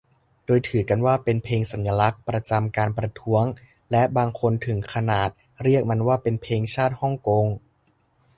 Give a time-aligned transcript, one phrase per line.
[0.45, 3.43] โดยถือกันว่าเป็นเพลงสัญลักษณ์ประจำการประท้วง
[3.91, 5.29] และบางคนถึงขนาด
[5.63, 7.45] เรียกมันว่าเป็น "เพลงชาติฮ่องกง"